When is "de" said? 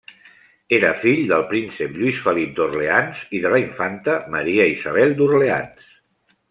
3.45-3.55